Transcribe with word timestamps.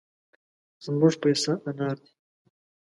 زموږ 0.83 1.13
پيسه 1.23 1.53
انار 1.69 1.97
دي. 2.03 2.11